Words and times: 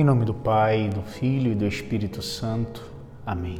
Em 0.00 0.02
nome 0.02 0.24
do 0.24 0.32
Pai, 0.32 0.88
do 0.88 1.02
Filho 1.02 1.52
e 1.52 1.54
do 1.54 1.66
Espírito 1.66 2.22
Santo. 2.22 2.82
Amém. 3.26 3.58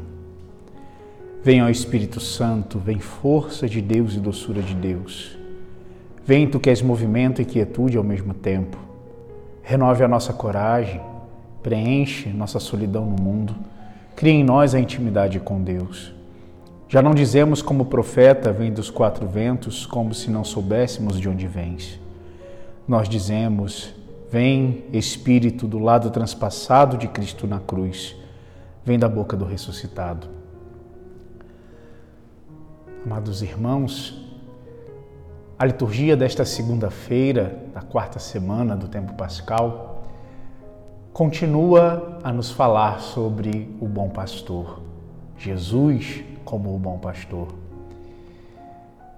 Venha 1.45 1.65
ao 1.65 1.71
Espírito 1.71 2.19
Santo, 2.19 2.79
vem 2.79 2.99
força 2.99 3.69
de 3.69 3.83
Deus 3.83 4.15
e 4.15 4.21
doçura 4.21 4.63
de 4.63 4.75
Deus. 4.75 5.37
Vem 6.25 6.49
tu 6.49 6.59
que 6.59 6.71
és 6.71 6.81
movimento 6.81 7.43
e 7.43 7.45
quietude 7.45 7.99
ao 7.99 8.03
mesmo 8.03 8.33
tempo. 8.33 8.79
Renove 9.63 10.03
a 10.03 10.09
nossa 10.09 10.33
coragem, 10.33 11.03
preenche 11.63 12.31
nossa 12.31 12.59
solidão 12.59 13.05
no 13.05 13.23
mundo, 13.23 13.55
cria 14.17 14.33
em 14.33 14.43
nós 14.43 14.75
a 14.75 14.81
intimidade 14.81 15.39
com 15.41 15.63
Deus. 15.63 16.15
Já 16.89 17.03
não 17.03 17.13
dizemos 17.13 17.61
como 17.61 17.85
profeta 17.85 18.51
vem 18.51 18.73
dos 18.73 18.89
quatro 18.89 19.29
ventos, 19.29 19.85
como 19.85 20.15
se 20.15 20.31
não 20.31 20.43
soubéssemos 20.43 21.21
de 21.21 21.29
onde 21.29 21.47
vens. 21.47 22.01
Nós 22.89 23.11
dizemos, 23.11 24.00
Vem, 24.31 24.85
Espírito, 24.93 25.67
do 25.67 25.81
lado 25.81 26.09
transpassado 26.09 26.97
de 26.97 27.09
Cristo 27.09 27.49
na 27.49 27.59
cruz, 27.59 28.15
vem 28.85 28.97
da 28.97 29.09
boca 29.09 29.37
do 29.37 29.45
ressuscitado. 29.45 30.29
Amados 33.05 33.43
irmãos, 33.43 34.25
a 35.59 35.67
liturgia 35.67 36.17
desta 36.17 36.45
segunda-feira, 36.45 37.65
da 37.75 37.83
quarta 37.83 38.21
semana 38.21 38.77
do 38.77 38.87
tempo 38.87 39.15
pascal, 39.15 40.05
continua 41.13 42.21
a 42.23 42.33
nos 42.33 42.53
falar 42.53 43.01
sobre 43.01 43.77
o 43.81 43.89
bom 43.89 44.11
pastor, 44.11 44.81
Jesus 45.37 46.23
como 46.45 46.73
o 46.73 46.79
bom 46.79 46.99
pastor. 46.99 47.49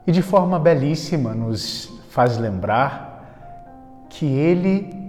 E 0.07 0.11
de 0.11 0.23
forma 0.23 0.59
belíssima 0.59 1.35
nos 1.35 1.93
faz 2.09 2.39
lembrar 2.39 4.07
que 4.09 4.25
ele 4.25 5.02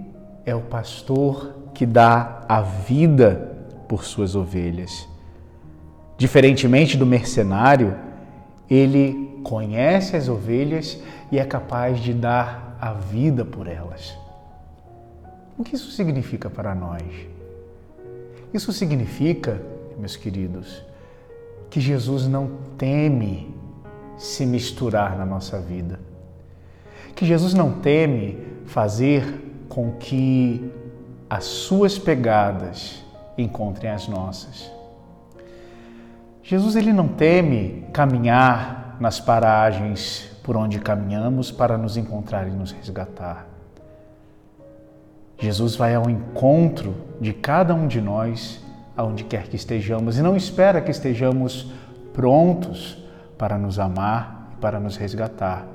é 0.44 0.54
o 0.54 0.60
pastor 0.60 1.54
que 1.72 1.86
dá 1.86 2.44
a 2.48 2.60
vida 2.60 3.56
por 3.88 4.04
suas 4.04 4.34
ovelhas. 4.34 5.08
Diferentemente 6.16 6.96
do 6.96 7.06
mercenário, 7.06 7.96
ele 8.70 9.40
conhece 9.42 10.16
as 10.16 10.28
ovelhas 10.28 11.00
e 11.30 11.38
é 11.38 11.44
capaz 11.44 11.98
de 12.00 12.12
dar 12.12 12.76
a 12.80 12.92
vida 12.92 13.44
por 13.44 13.66
elas. 13.66 14.16
O 15.58 15.64
que 15.64 15.74
isso 15.74 15.90
significa 15.90 16.50
para 16.50 16.74
nós? 16.74 17.02
Isso 18.52 18.72
significa, 18.72 19.60
meus 19.98 20.16
queridos, 20.16 20.84
que 21.70 21.80
Jesus 21.80 22.26
não 22.26 22.52
teme 22.78 23.54
se 24.16 24.46
misturar 24.46 25.16
na 25.16 25.26
nossa 25.26 25.58
vida. 25.58 25.98
Que 27.14 27.26
Jesus 27.26 27.54
não 27.54 27.72
teme 27.80 28.38
fazer 28.66 29.53
com 29.68 29.92
que 29.92 30.70
as 31.28 31.44
suas 31.44 31.98
pegadas 31.98 33.02
encontrem 33.36 33.90
as 33.90 34.06
nossas. 34.06 34.70
Jesus 36.42 36.76
ele 36.76 36.92
não 36.92 37.08
teme 37.08 37.86
caminhar 37.92 38.96
nas 39.00 39.18
paragens 39.18 40.30
por 40.42 40.56
onde 40.56 40.78
caminhamos 40.78 41.50
para 41.50 41.78
nos 41.78 41.96
encontrar 41.96 42.46
e 42.46 42.50
nos 42.50 42.70
resgatar. 42.70 43.46
Jesus 45.38 45.74
vai 45.74 45.94
ao 45.94 46.08
encontro 46.08 46.94
de 47.20 47.32
cada 47.32 47.74
um 47.74 47.86
de 47.86 48.00
nós, 48.00 48.62
aonde 48.96 49.24
quer 49.24 49.48
que 49.48 49.56
estejamos, 49.56 50.18
e 50.18 50.22
não 50.22 50.36
espera 50.36 50.80
que 50.80 50.90
estejamos 50.90 51.72
prontos 52.12 53.02
para 53.36 53.58
nos 53.58 53.78
amar 53.78 54.50
e 54.52 54.60
para 54.60 54.78
nos 54.78 54.96
resgatar. 54.96 55.66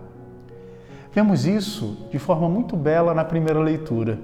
Vemos 1.11 1.47
isso 1.47 2.07
de 2.11 2.19
forma 2.19 2.47
muito 2.47 2.77
bela 2.77 3.15
na 3.15 3.25
primeira 3.25 3.59
leitura. 3.59 4.19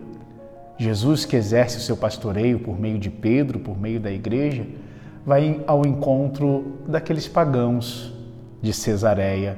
Jesus, 0.78 1.26
que 1.26 1.36
exerce 1.36 1.78
o 1.78 1.82
seu 1.82 1.98
pastoreio 1.98 2.60
por 2.60 2.80
meio 2.80 3.00
de 3.00 3.10
Pedro, 3.10 3.60
por 3.60 3.80
meio 3.80 4.00
da 4.00 4.12
igreja, 4.12 4.68
vai 5.26 5.64
ao 5.66 5.84
encontro 5.86 6.80
daqueles 6.88 7.28
pagãos 7.28 8.14
de 8.62 8.72
Cesareia. 8.72 9.58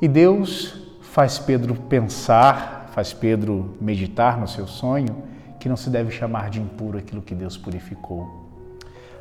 E 0.00 0.08
Deus 0.08 0.74
faz 1.02 1.38
Pedro 1.38 1.74
pensar, 1.74 2.88
faz 2.94 3.12
Pedro 3.12 3.76
meditar 3.78 4.40
no 4.40 4.48
seu 4.48 4.66
sonho, 4.66 5.22
que 5.60 5.68
não 5.68 5.76
se 5.76 5.90
deve 5.90 6.10
chamar 6.10 6.48
de 6.48 6.60
impuro 6.60 6.96
aquilo 6.96 7.20
que 7.20 7.34
Deus 7.34 7.58
purificou. 7.58 8.48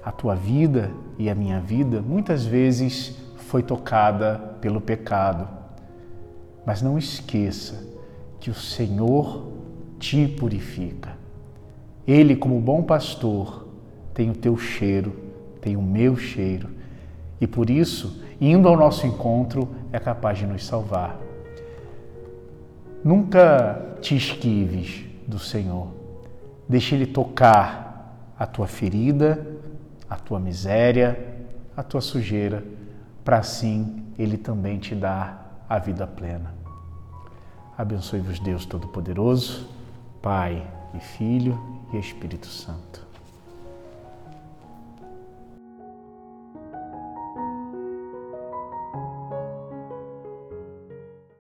A 0.03 0.11
tua 0.11 0.33
vida 0.33 0.91
e 1.19 1.29
a 1.29 1.35
minha 1.35 1.59
vida 1.59 2.01
muitas 2.01 2.45
vezes 2.45 3.17
foi 3.35 3.61
tocada 3.61 4.55
pelo 4.61 4.79
pecado 4.79 5.60
mas 6.65 6.81
não 6.81 6.97
esqueça 6.97 7.83
que 8.39 8.49
o 8.49 8.55
Senhor 8.55 9.51
te 9.99 10.27
purifica. 10.27 11.15
Ele, 12.07 12.35
como 12.35 12.59
bom 12.59 12.83
pastor, 12.83 13.67
tem 14.13 14.29
o 14.29 14.35
teu 14.35 14.57
cheiro, 14.57 15.15
tem 15.61 15.77
o 15.77 15.81
meu 15.81 16.17
cheiro. 16.17 16.69
E 17.39 17.47
por 17.47 17.69
isso, 17.69 18.23
indo 18.39 18.67
ao 18.67 18.75
nosso 18.75 19.05
encontro, 19.05 19.69
é 19.91 19.99
capaz 19.99 20.39
de 20.39 20.45
nos 20.45 20.65
salvar. 20.65 21.17
Nunca 23.03 23.97
te 24.01 24.15
esquives 24.15 25.05
do 25.27 25.39
Senhor. 25.39 25.87
Deixe 26.67 26.95
Ele 26.95 27.05
tocar 27.05 28.33
a 28.37 28.45
tua 28.45 28.67
ferida, 28.67 29.47
a 30.09 30.15
tua 30.15 30.39
miséria, 30.39 31.17
a 31.75 31.83
tua 31.83 32.01
sujeira, 32.01 32.63
para 33.23 33.37
assim 33.37 34.03
Ele 34.17 34.37
também 34.37 34.79
te 34.79 34.93
dar 34.95 35.50
a 35.71 35.79
vida 35.79 36.05
plena. 36.05 36.53
Abençoe-vos 37.77 38.41
Deus 38.41 38.65
Todo-Poderoso, 38.65 39.69
Pai 40.21 40.69
e 40.93 40.99
Filho 40.99 41.57
e 41.93 41.97
Espírito 41.97 42.47
Santo. 42.47 43.10